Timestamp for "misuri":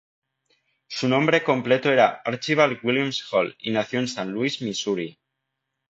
4.63-5.19